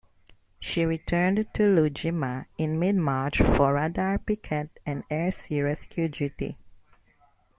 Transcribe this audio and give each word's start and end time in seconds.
She 0.59 0.83
returned 0.83 1.47
to 1.53 1.61
Iwo 1.61 1.87
Jima 1.91 2.47
in 2.57 2.79
mid-March 2.79 3.37
for 3.37 3.73
radar 3.75 4.17
picket 4.17 4.79
and 4.83 5.03
air-sea 5.11 5.61
rescue 5.61 6.07
duty. 6.07 6.57